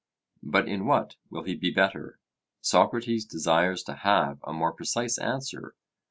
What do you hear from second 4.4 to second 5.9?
a more precise answer.